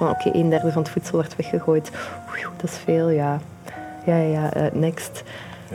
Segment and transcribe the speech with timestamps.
[0.00, 1.90] Oké, een derde van het voedsel wordt weggegooid.
[2.30, 3.40] Oei, dat is veel, ja.
[4.06, 5.22] Ja, ja, uh, next.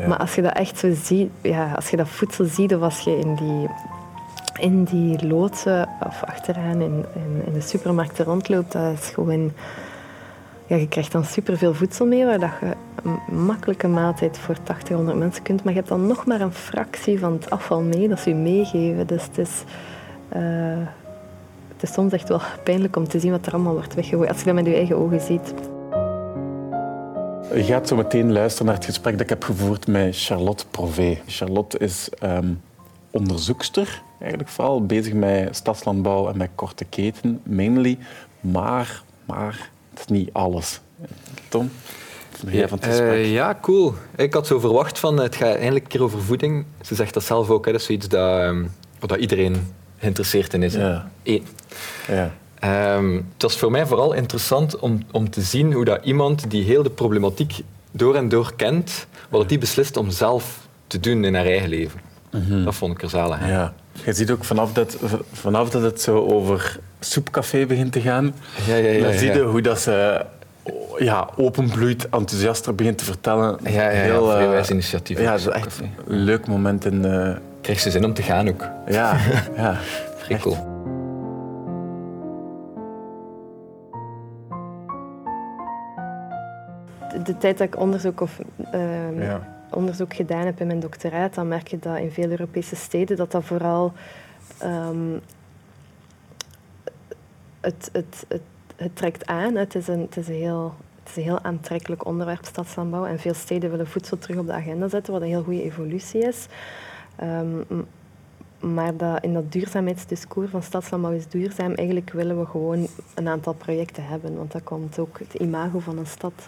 [0.08, 3.00] Maar als je dat echt zo ziet, ja, als je dat voedsel ziet of als
[3.00, 3.70] je in die,
[4.60, 9.51] in die loodsen of achteraan in, in, in de supermarkten rondloopt, dat is gewoon...
[10.67, 12.71] Ja, je krijgt dan superveel voedsel mee, waar dat je
[13.03, 15.63] een makkelijke maaltijd voor 80, 100 mensen kunt.
[15.63, 18.35] Maar je hebt dan nog maar een fractie van het afval mee dat ze je
[18.35, 19.07] meegeven.
[19.07, 19.63] Dus het is,
[20.35, 20.41] uh,
[20.77, 21.05] het
[21.88, 24.30] is soms echt wel pijnlijk om te zien wat er allemaal wordt weggegooid.
[24.30, 25.53] Als je dat met je eigen ogen ziet.
[27.53, 31.17] Je gaat zo meteen luisteren naar het gesprek dat ik heb gevoerd met Charlotte Prové.
[31.27, 32.61] Charlotte is um,
[33.11, 37.97] onderzoekster, eigenlijk vooral bezig met stadslandbouw en met korte keten, mainly.
[38.39, 40.80] Maar, maar het is niet alles.
[41.47, 41.70] Tom?
[42.47, 43.94] Ja, van het uh, ja, cool.
[44.16, 46.66] Ik had zo verwacht van het gaat eindelijk een keer over voeding.
[46.81, 47.66] Ze zegt dat zelf ook.
[47.66, 47.72] Hè.
[47.72, 50.73] Dat is zoiets dat, um, dat iedereen geïnteresseerd in is.
[50.73, 51.12] Ja.
[51.23, 51.45] Eén.
[52.08, 52.31] Ja.
[52.95, 56.64] Um, het was voor mij vooral interessant om, om te zien hoe dat iemand die
[56.64, 57.61] heel de problematiek
[57.92, 62.00] door en door kent, wat die beslist om zelf te doen in haar eigen leven.
[62.31, 63.47] Mm Dat vond ik er zalig.
[63.47, 63.73] Ja.
[64.06, 64.97] Je ziet ook vanaf dat,
[65.31, 68.36] vanaf dat het zo over soepcafé begint te gaan,
[68.67, 70.25] ja, ja, ja, dan zie je hoe dat ze
[70.97, 73.58] ja, openbloeit, enthousiaster begint te vertellen.
[73.64, 75.19] Ja, ja, heel, ja, uh, initiatief.
[75.19, 76.86] Ja, dat is echt een leuk moment.
[76.86, 77.36] In, uh...
[77.66, 78.69] Krijg ze zin om te gaan ook.
[78.88, 79.17] Ja,
[79.55, 79.75] ja.
[80.16, 80.73] Vrij cool.
[87.23, 88.39] de tijd dat ik onderzoek, of,
[88.73, 89.35] uh,
[89.72, 93.31] onderzoek gedaan heb in mijn doctoraat, dan merk je dat in veel Europese steden dat
[93.31, 93.94] dat vooral
[94.63, 95.22] um,
[97.61, 98.41] het, het, het,
[98.75, 99.55] het, trekt aan.
[99.55, 103.05] Het is, een, het, is een heel, het is een heel aantrekkelijk onderwerp, stadslandbouw.
[103.05, 106.22] En veel steden willen voedsel terug op de agenda zetten, wat een heel goede evolutie
[106.22, 106.47] is.
[107.23, 107.66] Um,
[108.59, 113.53] maar dat in dat duurzaamheidsdiscours van stadslandbouw is duurzaam, eigenlijk willen we gewoon een aantal
[113.53, 114.38] projecten hebben.
[114.38, 116.47] Want dat komt ook het imago van een stad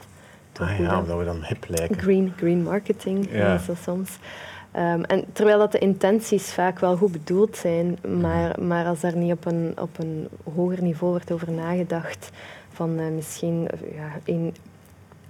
[0.59, 1.99] ah, ja, dat we dan hip lijken.
[1.99, 3.59] Green, green marketing, ja.
[3.67, 4.17] dat soms.
[4.75, 8.67] Um, en terwijl dat de intenties vaak wel goed bedoeld zijn, maar, mhm.
[8.67, 12.29] maar als daar niet op een, op een hoger niveau wordt over nagedacht,
[12.71, 14.55] van uh, misschien ja, een,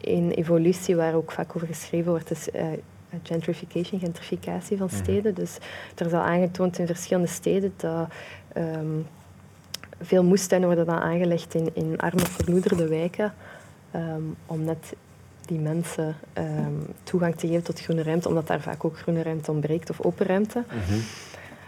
[0.02, 2.62] een evolutie waar ook vaak over geschreven wordt, is uh,
[3.24, 4.96] gentrification, gentrificatie van mhm.
[4.96, 5.36] steden.
[5.36, 5.58] Dus
[5.96, 8.08] er is al aangetoond in verschillende steden dat
[8.58, 9.06] um,
[10.02, 13.34] veel moestuinen worden dan aangelegd in, in arme, verloederde wijken,
[13.96, 14.94] um, om net
[15.46, 16.74] die mensen ehm,
[17.04, 20.26] toegang te geven tot groene ruimte, omdat daar vaak ook groene ruimte ontbreekt of open
[20.26, 20.64] ruimte.
[20.68, 21.00] Mhm.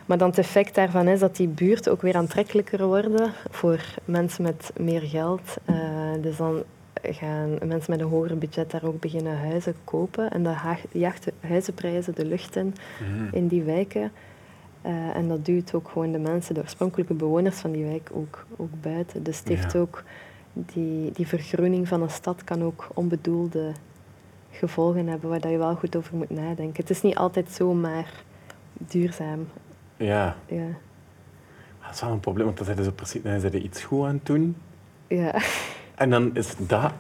[0.06, 4.44] Maar dan het effect daarvan is dat die buurten ook weer aantrekkelijker worden voor mensen
[4.44, 5.58] met meer geld.
[5.66, 5.76] Uh,
[6.22, 6.64] dus dan
[7.02, 10.32] gaan mensen met een hoger budget daar ook beginnen huizen kopen.
[10.32, 10.56] En dat
[10.92, 13.36] jaagt de huizenprijzen de lucht in, mhm.
[13.36, 14.12] in die wijken.
[14.86, 18.46] Uh, en dat duwt ook gewoon de mensen, de oorspronkelijke bewoners van die wijk, ook,
[18.56, 19.24] ook buiten.
[19.24, 20.04] Dus het heeft ook
[20.54, 23.72] die, die vergroening van een stad kan ook onbedoelde
[24.52, 26.82] gevolgen hebben waar je wel goed over moet nadenken.
[26.82, 28.24] Het is niet altijd zomaar
[28.74, 29.48] duurzaam.
[29.98, 30.36] Ja.
[30.46, 30.68] ja.
[31.82, 34.06] Dat is wel een probleem, want dan zijn ze precies dan zijn ze iets goed
[34.06, 34.56] aan het doen.
[35.08, 35.42] Ja.
[36.00, 36.92] En dan is dat...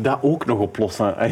[0.00, 1.30] Dat ook nog oplossen.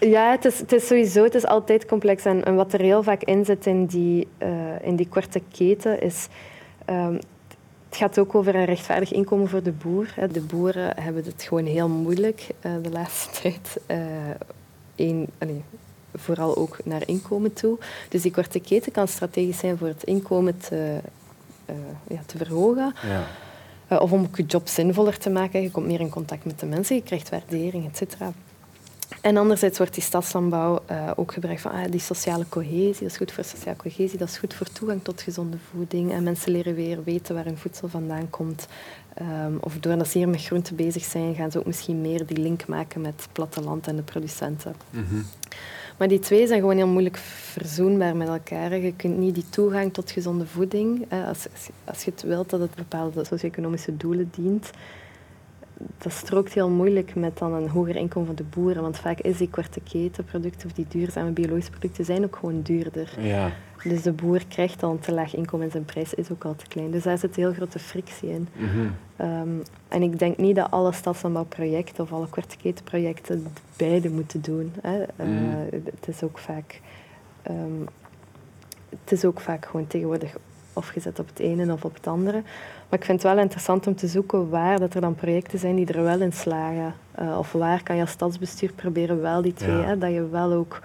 [0.00, 2.24] Ja, het is, het is sowieso het is altijd complex.
[2.24, 4.48] En, en wat er heel vaak in zit in die, uh,
[4.82, 6.28] in die korte keten is...
[6.90, 7.18] Um,
[7.88, 10.06] het gaat ook over een rechtvaardig inkomen voor de boer.
[10.32, 13.80] De boeren hebben het gewoon heel moeilijk uh, de laatste tijd.
[14.96, 15.60] Uh, allez,
[16.14, 17.78] vooral ook naar inkomen toe.
[18.08, 20.98] Dus die korte keten kan strategisch zijn voor het inkomen te,
[21.70, 21.76] uh,
[22.08, 22.94] ja, te verhogen.
[23.02, 23.26] Ja.
[23.98, 25.62] Of om je job zinvoller te maken.
[25.62, 28.32] Je komt meer in contact met de mensen, je krijgt waardering, et cetera.
[29.20, 33.00] En anderzijds wordt die stadslandbouw uh, ook gebruikt van ah, die sociale cohesie.
[33.00, 36.12] Dat is goed voor sociale cohesie, dat is goed voor toegang tot gezonde voeding.
[36.12, 38.66] En mensen leren weer weten waar hun voedsel vandaan komt.
[39.20, 42.36] Um, of doordat ze hier met groenten bezig zijn, gaan ze ook misschien meer die
[42.36, 44.74] link maken met het platteland en de producenten.
[44.90, 45.26] Mm
[45.96, 48.76] Maar die twee zijn gewoon heel moeilijk verzoenbaar met elkaar.
[48.76, 51.46] Je kunt niet die toegang tot gezonde voeding, als,
[51.84, 54.70] als je het wilt dat het bepaalde socio-economische doelen dient,
[55.98, 58.82] dat strookt heel moeilijk met dan een hoger inkomen van de boeren.
[58.82, 63.14] Want vaak is die korte ketenproducten of die duurzame biologische producten zijn ook gewoon duurder.
[63.18, 63.52] Ja.
[63.82, 66.56] Dus de boer krijgt al een te laag inkomen en zijn prijs is ook al
[66.56, 66.90] te klein.
[66.90, 68.48] Dus daar zit heel grote frictie in.
[68.52, 68.86] Mhm.
[69.16, 69.48] Ehm,
[69.88, 74.72] en ik denk niet dat alle stadslandbouwprojecten of alle korte ketenprojecten beide moeten doen.
[74.80, 75.02] Hè.
[75.02, 75.56] Eh, mhm.
[75.84, 76.80] het is ook vaak...
[77.50, 77.86] Um,
[78.90, 80.36] het is ook vaak gewoon tegenwoordig
[80.80, 82.42] of gezet op het ene of op het andere.
[82.88, 85.76] Maar ik vind het wel interessant om te zoeken waar dat er dan projecten zijn
[85.76, 86.94] die er wel in slagen.
[87.20, 90.52] Uh, of waar kan je als stadsbestuur proberen wel die twee, hè, dat je wel
[90.52, 90.80] ook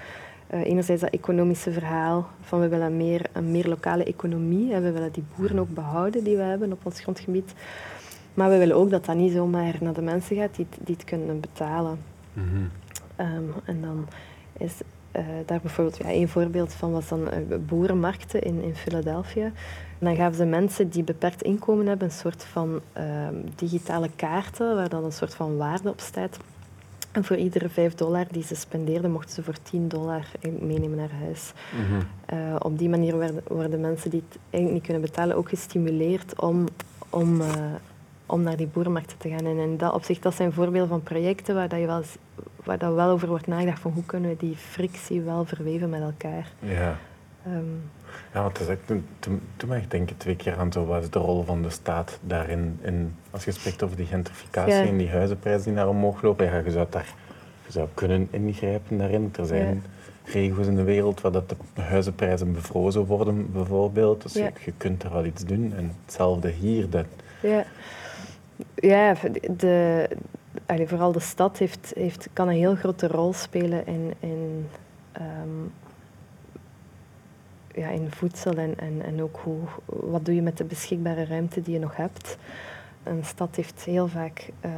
[0.50, 5.12] enerzijds dat economische verhaal van we willen meer, een meer lokale economie en we willen
[5.12, 7.54] die boeren ook behouden die we hebben op ons grondgebied.
[8.34, 11.06] Maar we willen ook dat dat niet zomaar naar de mensen gaat die, die het
[11.06, 12.00] kunnen betalen.
[12.34, 12.46] Mhm.
[13.16, 14.08] Ehm, en dan
[14.58, 14.74] is
[15.18, 19.46] uh, daar bijvoorbeeld ja, een voorbeeld van was dan uh, boerenmarkten in, in Philadelphia.
[20.00, 24.76] En dan gaven ze mensen die beperkt inkomen hebben een soort van ehm, digitale kaarten
[24.76, 26.38] waar dan een soort van waarde op staat.
[27.12, 31.12] En voor iedere 5 dollar die ze spendeerden, mochten ze voor 10 dollar meenemen naar
[31.22, 31.54] huis.
[31.72, 32.02] Mhm.
[32.26, 36.42] Eh, op die manier werden, worden mensen die het eigenlijk niet kunnen betalen ook gestimuleerd
[36.42, 36.66] om,
[37.10, 37.42] om,
[38.26, 39.46] om naar die boerenmarkten te gaan.
[39.46, 42.04] En in dat opzicht, dat zijn voorbeelden van projecten waar, dat je wel,
[42.66, 46.02] waar dat wel over wordt nagedacht van hoe kunnen we die frictie wel verweven met
[46.02, 46.48] elkaar.
[46.60, 46.98] Ja.
[47.48, 47.82] Um,
[48.34, 48.88] ja, want het is echt,
[49.20, 52.20] toen, toen ik denken twee keer aan zo, wat is de rol van de staat
[52.22, 52.80] daarin.
[52.82, 56.58] In, als je spreekt over die gentrificatie en die huizenprijzen die naar omhoog lopen, ja,
[56.58, 57.14] je, zou daar,
[57.66, 59.34] je zou kunnen ingrijpen daarin.
[59.40, 59.84] Er zijn
[60.24, 64.22] regio's in de wereld waar dat de huizenprijzen bevrozen worden, bijvoorbeeld.
[64.22, 65.74] Dus je, je, kunt er wel iets doen.
[65.78, 66.90] En hetzelfde hier.
[66.90, 67.06] Dat,
[67.42, 67.66] ja.
[68.76, 69.16] Ja,
[69.58, 70.08] de,
[70.66, 74.68] vooral de stad heeft, heeft, kan een heel grote rol spelen in, in,
[75.12, 75.64] ehm,
[77.74, 81.62] ja, in voedsel en, en, en ook hoe, wat doe je met de beschikbare ruimte
[81.62, 82.38] die je nog hebt.
[83.04, 84.72] Een stad heeft heel vaak uh,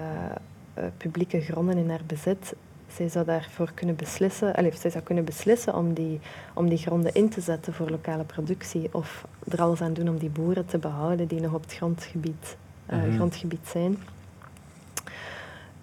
[0.98, 2.56] publieke gronden in haar bezit.
[2.88, 6.20] Zij zou daarvoor kunnen beslissen, allez, zij zou kunnen beslissen om die,
[6.54, 10.18] om die gronden in te zetten voor lokale productie of er alles aan doen om
[10.18, 12.58] die boeren te behouden die nog op het grondgebied
[12.90, 13.98] uh, grondgebied zijn.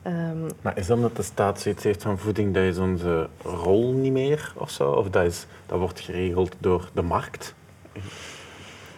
[0.06, 3.92] Um, maar is dat omdat de staat zoiets heeft van voeding, dat is onze rol
[3.92, 4.90] niet meer of zo?
[4.90, 7.54] Of dat, is, dat wordt geregeld door de markt?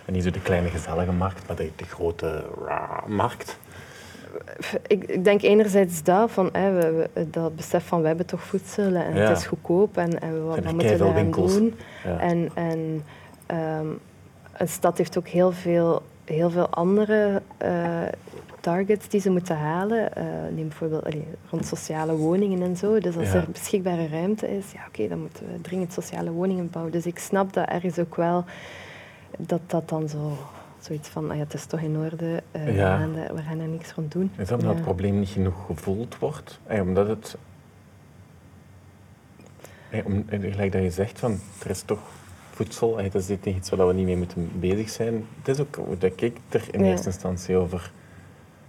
[0.05, 2.45] En niet zo de kleine gezellige markt, maar de, de grote
[3.07, 3.59] markt?
[4.87, 8.95] Ik, ik, denk enerzijds dat, van, hè, we, dat besef van we hebben toch voedsel
[8.95, 11.75] en het is goedkoop en, en wat, wat moeten we doen.
[12.05, 12.19] Ja.
[12.19, 13.05] En, en
[13.81, 13.99] um,
[14.53, 18.03] een stad heeft ook heel veel heel veel andere uh,
[18.67, 20.11] targets die ze moeten halen.
[20.17, 20.25] Uh,
[20.55, 23.01] neem bijvoorbeeld allee, rond sociale woningen en zo.
[23.01, 26.93] Dus als er beschikbare ruimte is, ja oké, dan moeten we dringend sociale woningen bouwen.
[26.93, 28.45] Dus ik snap dat ergens ook wel
[29.39, 30.37] dat dat dan zo
[30.81, 33.61] zoiets van, ah ja, het is toch in orde, uh, we, gaan er, we, gaan
[33.61, 34.31] er, niks rond doen.
[34.37, 36.61] Is dat omdat het probleem niet genoeg gevoeld wordt?
[36.69, 37.37] omdat het...
[40.05, 42.01] om, gelijk dat je zegt, van, er is toch
[42.51, 45.27] voedsel, dat is dit iets waar we niet mee moeten bezig zijn.
[45.39, 47.93] Het is ook hoe ik er in eerste instantie over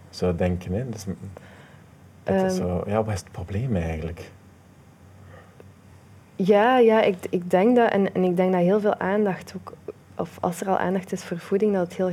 [0.09, 0.73] zou denken.
[0.73, 0.89] Hè.
[0.89, 1.05] Dus,
[2.23, 2.49] ehm.
[2.49, 4.31] zo, ja, wat is het probleem eigenlijk?
[6.35, 9.73] Ja, ja ik, ik denk dat, en, en ik denk dat heel veel aandacht ook,
[10.15, 12.11] of als er al aandacht is voor voeding, dat het heel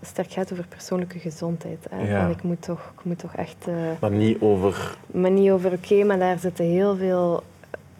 [0.00, 1.86] sterk gaat over persoonlijke gezondheid.
[1.90, 2.08] Hè.
[2.10, 2.26] Ja.
[2.26, 3.68] ik, moet toch, ik moet toch echt...
[3.68, 4.96] Uh, maar niet over...
[5.06, 7.42] Maar niet over, oké, maar daar zitten heel veel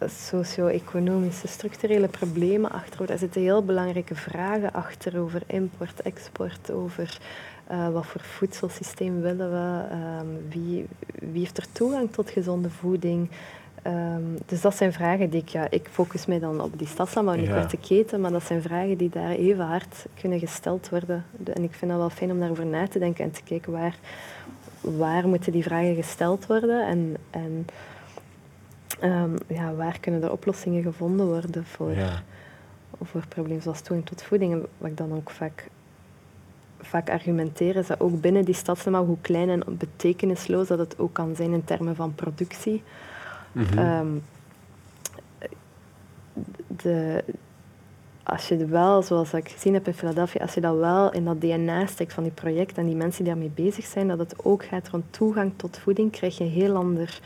[0.04, 3.06] socio-economische, structurele problemen achter.
[3.06, 7.18] Daar zitten heel belangrijke vragen achter over import, export, over
[7.70, 10.86] uh, wat voor voedselsysteem willen we, um, wie,
[11.18, 13.28] wie heeft er toegang tot gezonde voeding.
[13.86, 17.34] Um, dus dat zijn vragen die ik, ja, ik focus mij dan op die stadslandbouw
[17.36, 17.60] en die ja.
[17.60, 21.24] korte keten, maar dat zijn vragen die daar even hard kunnen gesteld worden.
[21.44, 23.96] En ik vind het wel fijn om daarover na te denken en te kijken waar,
[24.80, 27.66] waar moeten die vragen gesteld worden en, en
[29.02, 32.22] Um, ja, waar kunnen er oplossingen gevonden worden voor, ja.
[33.02, 34.52] voor problemen zoals toegang tot voeding?
[34.52, 35.68] En wat ik dan ook vaak,
[36.80, 41.12] vaak argumenteer, is dat ook binnen die stadsnormaal, hoe klein en betekenisloos dat het ook
[41.12, 42.82] kan zijn in termen van productie.
[43.52, 44.22] Mm um,
[46.66, 47.24] de,
[48.22, 51.40] als je wel, zoals ik gezien heb in Philadelphia, als je dat wel in dat
[51.40, 54.64] DNA steekt van die projecten en die mensen die daarmee bezig zijn, dat het ook
[54.64, 57.20] gaat rond toegang tot voeding, krijg je een heel ander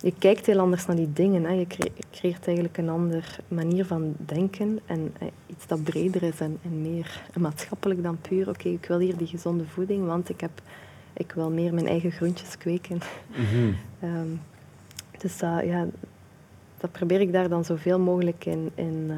[0.00, 1.44] je kijkt heel anders naar die dingen.
[1.44, 1.52] Hè.
[1.52, 1.66] Je
[2.10, 6.82] creëert eigenlijk een andere manier van denken en eh, iets dat breder is en, en
[6.82, 8.48] meer maatschappelijk dan puur.
[8.48, 10.50] Oké, ik wil hier die gezonde voeding, want ik, heb,
[11.12, 12.98] ik wil meer mijn eigen groentjes kweken.
[13.26, 13.72] Mhm.
[14.00, 14.28] Ehm,
[15.18, 15.86] dus dat, ja,
[16.78, 19.10] dat probeer ik daar dan zoveel mogelijk in, in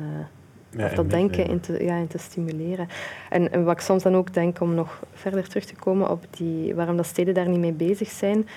[0.73, 2.89] uh, of dat denken in te, ja, in te stimuleren.
[3.31, 6.25] En, en, wat ik soms dan ook denk, om nog verder terug te komen op
[6.31, 8.49] die, waarom dat steden daar niet mee bezig zijn.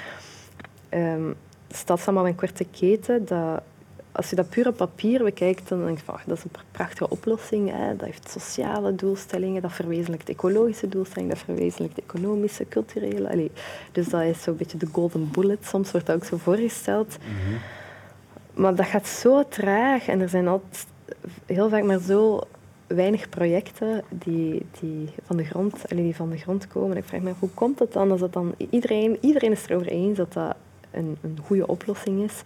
[0.89, 1.35] Um,
[1.75, 3.61] stadslandbouw en korte keten, dat,
[4.11, 7.09] als je dat puur op papier bekijkt, dan denk je van, dat is een prachtige
[7.09, 7.71] oplossing.
[7.71, 7.95] Hè.
[7.95, 13.29] Dat heeft sociale doelstellingen, dat verwezenlijkt ecologische doelstellingen, dat verwezenlijkt economische, culturele.
[13.29, 13.51] Allee,
[13.91, 15.65] dus dat is zo'n beetje de golden bullet.
[15.65, 17.17] Soms wordt dat ook zo voorgesteld.
[17.17, 17.57] Mhm.
[18.61, 20.85] Maar dat gaat zo traag en er zijn altijd
[21.45, 22.41] heel vaak maar zo
[22.87, 26.97] weinig projecten die, die, van de grond, die van de grond komen.
[26.97, 28.55] Ik vraag me af, hoe komt het dan als dat dan...
[28.69, 30.55] Iedereen, iedereen is erover eens dat dat
[30.93, 32.41] een, een goede oplossing is.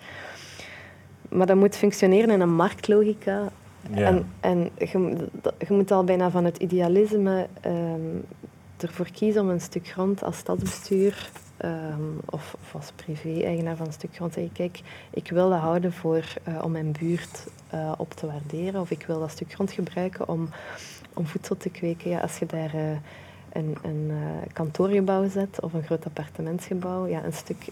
[1.30, 3.50] maar dat moet functioneren in een marktlogica.
[3.92, 5.28] En, en je,
[5.68, 8.24] je, moet al bijna van het idealisme um,
[8.78, 11.30] ervoor kiezen om een stuk grond als stadsbestuur
[11.66, 15.94] um, of, of, als privé-eigenaar van een stuk grond zeggen, kijk, ik wil dat houden
[15.94, 19.72] voor, uh, om mijn buurt uh, op te waarderen of ik wil dat stuk grond
[19.72, 20.50] gebruiken om,
[21.14, 22.10] om voedsel te kweken.
[22.10, 22.82] Ja, als je daar uh,
[23.52, 24.12] een, een
[24.54, 27.68] kantoorgebouw zet of een groot appartementsgebouw, ja, een stuk...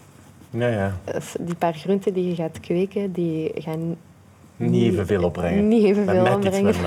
[0.50, 0.96] Ja, ja.
[1.40, 3.96] Die paar groenten die je gaat kweken, die gaan
[4.56, 5.68] niet evenveel opbrengen.
[5.68, 6.68] Niet evenveel net opbrengen.
[6.68, 6.78] Iets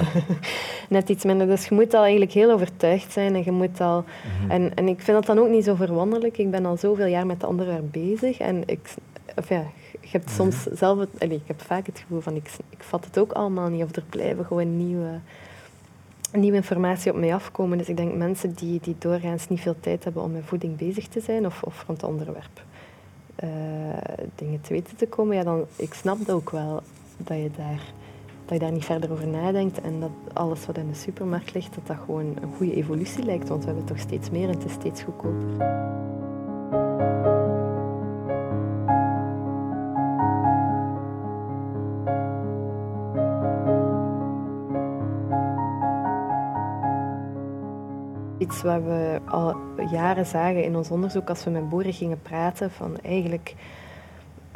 [0.90, 1.48] net iets minder.
[1.48, 3.36] Dus je moet al eigenlijk heel overtuigd zijn.
[3.36, 4.04] En, je moet al,
[4.42, 4.52] mhm.
[4.52, 6.38] en, en ik vind dat dan ook niet zo verwonderlijk.
[6.38, 8.38] Ik ben al zoveel jaar met de onderwerp bezig.
[8.38, 8.94] En ik,
[9.36, 9.64] of ja,
[10.12, 10.34] hebt mhm.
[10.34, 11.00] soms zelf...
[11.00, 13.84] Het, allez, ik heb vaak het gevoel van, ik, ik vat het ook allemaal niet.
[13.84, 15.20] Of er blijven gewoon nieuwe,
[16.32, 17.78] nieuwe informatie op mij afkomen.
[17.78, 21.08] Dus ik denk mensen die, die doorgaans niet veel tijd hebben om met voeding bezig
[21.08, 21.46] te zijn.
[21.46, 22.68] Of, of rond het onderwerp.
[23.44, 23.50] Uh,
[24.36, 26.82] dingen te weten te komen, ja, dan, ik snap dat ook wel
[27.18, 27.82] dat je daar,
[28.46, 31.76] dat je daar niet verder over nadenkt en dat alles wat in de supermarkt ligt,
[31.76, 34.66] dat dat gewoon een goede evolutie lijkt, want we hebben toch steeds meer en het
[34.66, 35.78] is steeds goedkoper.
[48.50, 49.56] Wat we al
[49.92, 53.56] jaren zagen in ons onderzoek als we met boeren gingen praten, van eigenlijk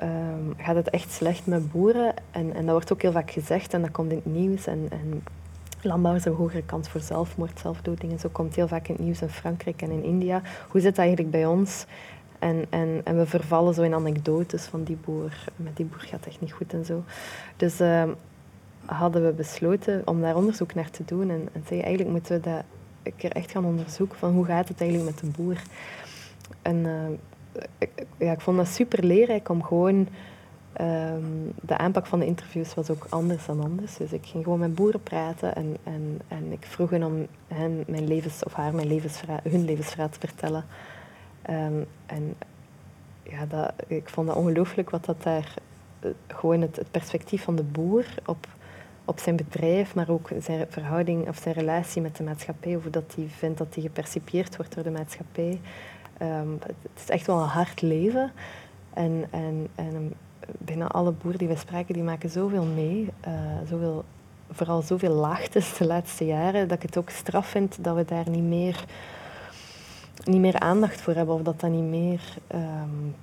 [0.01, 2.13] um, gaat het echt slecht met boeren.
[2.31, 4.67] En, en dat wordt ook heel vaak gezegd en dat komt in het nieuws.
[4.67, 5.23] En, en
[5.81, 8.11] landbouwers hebben een hogere kans voor zelfmoord, zelfdoding.
[8.11, 10.41] En zo komt heel vaak in het nieuws in Frankrijk en in India.
[10.69, 11.85] Hoe zit dat eigenlijk bij ons?
[12.39, 15.45] En, en, en we vervallen zo in anekdotes van die boer.
[15.55, 17.03] Met die boer gaat het echt niet goed en zo.
[17.55, 18.03] Dus uh,
[18.85, 21.29] hadden we besloten om daar onderzoek naar te doen.
[21.29, 22.63] En, en zeggen, eigenlijk moeten we dat
[23.03, 24.17] een keer echt gaan onderzoeken.
[24.17, 25.61] Van hoe gaat het eigenlijk met de boer?
[26.61, 27.09] En uh,
[27.77, 30.07] ik, ja, ik vond dat super leerrijk om gewoon...
[30.81, 33.97] Um, de aanpak van de interviews was ook anders dan anders.
[33.97, 37.83] Dus ik ging gewoon met boeren praten en, en, en ik vroeg hen om hen
[37.87, 40.65] mijn levens, of haar mijn levensverhaal, hun levensverhaal te vertellen.
[41.49, 42.35] Um, en
[43.23, 45.53] ja, dat, ik vond dat ongelooflijk wat dat daar...
[46.05, 48.47] Uh, gewoon het, het, perspectief van de boer op,
[49.05, 53.13] op zijn bedrijf, maar ook zijn verhouding of zijn relatie met de maatschappij, hoe dat
[53.15, 55.59] hij vindt dat hij gepercipieerd wordt door de maatschappij.
[56.21, 58.31] Um, het is echt wel een hard leven.
[58.93, 60.13] En, en, en
[60.57, 63.09] bijna alle boeren die we spraken, die maken zoveel mee.
[63.27, 63.33] Uh,
[63.69, 64.03] zoveel,
[64.51, 68.29] vooral zoveel laagtes de laatste jaren, dat ik het ook straf vind dat we daar
[68.29, 68.85] niet meer,
[70.23, 71.35] niet meer aandacht voor hebben.
[71.35, 72.21] Of dat dat niet meer...
[72.55, 73.15] Um,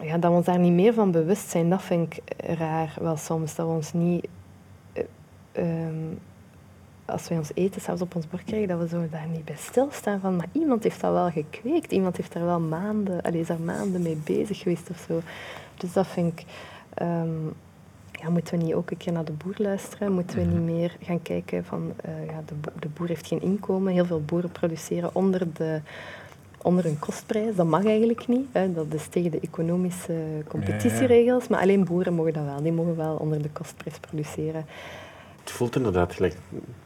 [0.00, 2.22] ja, dat we ons daar niet meer van bewust zijn, dat vind ik
[2.58, 3.54] raar wel soms.
[3.54, 4.26] Dat we ons niet...
[5.58, 6.18] Um,
[7.04, 9.56] als wij ons eten zelfs op ons bord krijgen, dat we zo daar niet bij
[9.56, 13.46] stilstaan van, maar iemand heeft dat wel gekweekt, iemand heeft daar wel maanden, allee, is
[13.46, 15.20] daar maanden mee bezig geweest of zo.
[15.76, 16.46] Dus dat vind ik,
[17.02, 17.52] um,
[18.12, 20.12] ja, moeten we niet ook een keer naar de boer luisteren?
[20.12, 20.64] Moeten we niet mhm.
[20.64, 24.52] meer gaan kijken van, uh, ja, de, de boer heeft geen inkomen, heel veel boeren
[24.52, 25.80] produceren onder de
[26.64, 27.56] onder hun kostprijs.
[27.56, 28.46] Dat mag eigenlijk niet.
[28.52, 28.72] Hè.
[28.72, 30.14] Dat is tegen de economische
[30.48, 31.48] competitieregels.
[31.48, 32.62] Maar alleen boeren mogen dat wel.
[32.62, 34.64] Die mogen wel onder de kostprijs produceren.
[35.42, 36.36] Het voelt inderdaad gelijk,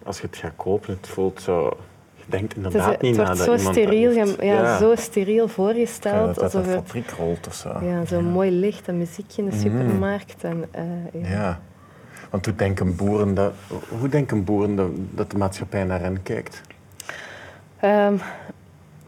[0.02, 1.76] als je het gaat kopen, het voelt zo...
[2.14, 6.34] Je denkt inderdaad het is, niet het wordt zo steriel, ja, ja, zo steriel voorgesteld.
[6.34, 7.78] dat alsof het fabriek rolt of zo.
[7.82, 9.64] Ja, zo'n mooi licht en muziekje in de mhm.
[9.64, 10.44] supermarkt.
[10.44, 11.28] En, uh, ja.
[11.30, 11.60] ja.
[12.30, 13.52] Want hoe denken boeren dat,
[13.98, 16.60] hoe denken boeren dat, dat de maatschappij naar hen kijkt?
[17.84, 18.20] Um,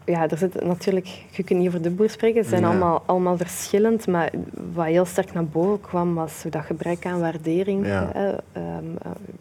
[0.09, 3.37] ja, er zit natuurlijk, je kunt niet over de boer spreken, ze zijn allemaal, allemaal
[3.37, 4.31] verschillend, maar
[4.73, 7.85] wat heel sterk naar boven kwam was dat gebrek aan waardering.
[7.85, 8.31] Hè.
[8.31, 8.97] Um,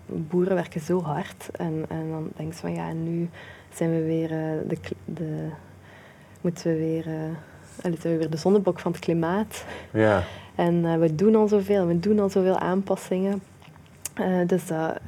[0.06, 3.28] boeren werken zo hard en, en dan denk je van ja, nu
[3.74, 5.48] zijn we weer uh, de, de,
[6.40, 9.64] moeten we weer, uh, we weer de zonnebok van het klimaat.
[9.92, 10.22] Ja.
[10.54, 13.42] En uh, we doen al zoveel, we doen al zoveel aanpassingen.
[14.46, 14.98] dus dat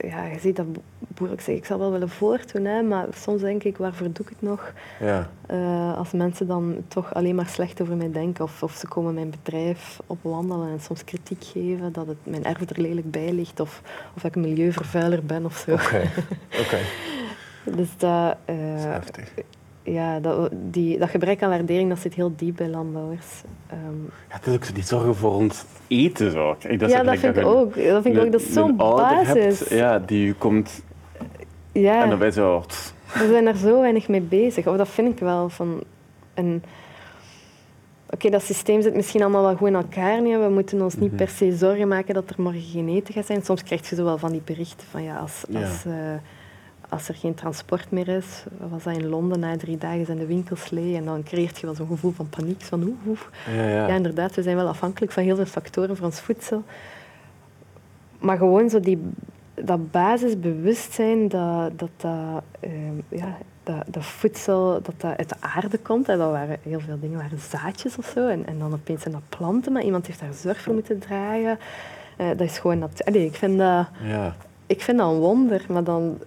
[0.00, 0.66] ja, je ziet dat
[0.98, 4.28] boer ik ik zal wel willen voortdoen, hè, maar soms denk ik, waarvoor doe ik
[4.28, 4.72] het nog?
[5.00, 5.30] Ja.
[5.50, 9.14] Uh, als mensen dan toch alleen maar slecht over mij denken, of, of ze komen
[9.14, 13.60] mijn bedrijf opwandelen en soms kritiek geven dat het mijn erf er lelijk bij ligt,
[13.60, 13.82] of,
[14.16, 15.72] of ik een milieuvervuiler ben of zo.
[15.72, 16.10] Oké,
[16.60, 16.78] oké.
[17.78, 18.36] dus dat...
[18.50, 19.20] Uh, dat
[19.86, 23.26] ja, dat, die, dat gebrek aan waardering dat zit heel diep bij landbouwers.
[23.72, 26.30] Um, ja, het is ook die zorgen voor ons eten.
[26.30, 26.56] Zo.
[26.78, 27.74] Dat ja, dat vind, ik ook.
[27.74, 28.32] dat vind ik ook.
[28.32, 29.58] Dat is zo'n basis.
[29.58, 30.82] Hebt, ja, die komt...
[31.72, 32.02] Ja.
[32.02, 32.64] En dan zo...
[33.12, 34.66] We zijn er zo weinig mee bezig.
[34.66, 35.48] Of dat vind ik wel.
[35.48, 35.82] Van
[36.34, 36.62] een...
[38.10, 40.22] Oké, dat systeem zit misschien allemaal wel goed in elkaar.
[40.22, 40.38] Nee.
[40.38, 41.16] We moeten ons niet mhm.
[41.18, 43.42] per se zorgen maken dat er morgen geen eten gaat zijn.
[43.42, 45.44] Soms krijg je zo wel van die berichten van ja, als...
[45.54, 45.94] als uh,
[46.88, 50.26] als er geen transport meer is, was dat in Londen na drie dagen zijn de
[50.26, 53.16] winkels leeg en dan creëert je wel zo'n gevoel van paniek, van hoe, hoe.
[53.54, 53.86] Ja, ja.
[53.86, 56.62] ja, inderdaad, we zijn wel afhankelijk van heel veel factoren voor ons voedsel.
[58.18, 59.02] Maar gewoon zo die,
[59.54, 65.78] dat basisbewustzijn dat dat, dat, ehm, ja, dat, dat voedsel dat dat uit de aarde
[65.78, 66.06] komt.
[66.06, 68.28] Hè, dat waren heel veel dingen waren zaadjes of zo.
[68.28, 71.58] En, en dan opeens zijn dat planten, maar iemand heeft daar zorg voor moeten dragen.
[72.18, 73.24] Uh, dat is gewoon natuurlijk.
[73.24, 74.36] Ik vind dat, ja.
[74.66, 76.18] ik vind dat een wonder, maar dan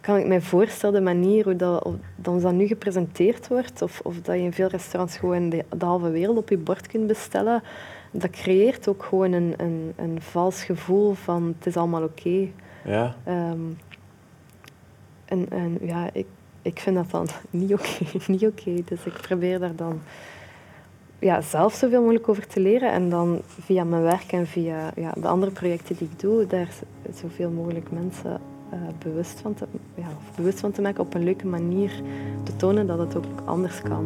[0.00, 4.20] kan ik mij voorstellen de manier hoe dat, dat dat nu gepresenteerd wordt, of, of
[4.20, 7.62] dat je in veel restaurants gewoon de, de halve wereld op je bord kunt bestellen
[8.10, 12.48] dat creëert ook gewoon een, een, een vals gevoel van het is allemaal oké.
[12.84, 13.14] Ja.
[13.24, 13.60] Ehm,
[15.24, 16.26] en, en ja, ik,
[16.62, 18.04] ik vind dat dan niet oké.
[18.26, 18.74] niet oké.
[18.84, 20.00] Dus ik probeer daar dan
[21.18, 22.92] ja, zelf zoveel mogelijk over te leren.
[22.92, 26.68] En dan via mijn werk en via ja, de andere projecten die ik doe, daar
[27.14, 28.40] zoveel mogelijk mensen
[28.72, 32.02] uh, bewust, van te, ja, bewust van te maken op een leuke manier
[32.42, 34.04] te tonen dat het ook anders kan.